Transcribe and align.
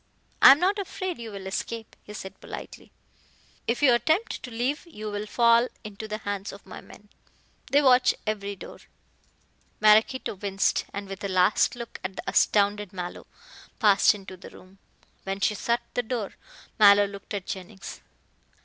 "I 0.41 0.49
am 0.51 0.59
not 0.59 0.79
afraid 0.79 1.19
you 1.19 1.29
will 1.31 1.45
escape," 1.45 1.95
he 2.01 2.13
said 2.13 2.41
politely. 2.41 2.91
"If 3.67 3.83
you 3.83 3.93
attempt 3.93 4.41
to 4.41 4.49
leave 4.49 4.83
you 4.87 5.11
will 5.11 5.27
fall 5.27 5.67
into 5.83 6.07
the 6.07 6.17
hands 6.17 6.51
of 6.51 6.65
my 6.65 6.81
men. 6.81 7.09
They 7.69 7.83
watch 7.83 8.15
every 8.25 8.55
door." 8.55 8.79
Maraquito 9.79 10.33
winced, 10.33 10.85
and 10.91 11.07
with 11.07 11.23
a 11.23 11.29
last 11.29 11.75
look 11.75 11.99
at 12.03 12.15
the 12.15 12.23
astounded 12.25 12.93
Mallow, 12.93 13.27
passed 13.77 14.15
into 14.15 14.35
the 14.35 14.49
room. 14.49 14.79
When 15.23 15.39
she 15.39 15.53
shut 15.53 15.81
the 15.93 16.01
door 16.01 16.33
Mallow 16.79 17.05
looked 17.05 17.35
at 17.35 17.45
Jennings. 17.45 18.01